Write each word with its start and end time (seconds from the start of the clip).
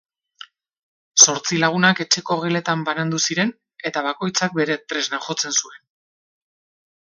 Zortzi 1.25 1.59
lagunak 1.63 2.01
etxeko 2.05 2.37
geletan 2.45 2.87
banandu 2.89 3.21
ziren, 3.29 3.53
eta 3.91 4.05
bakoitzak 4.09 4.57
bere 4.63 4.81
tresna 4.93 5.23
jotzen 5.29 5.57
zuen. 5.63 5.81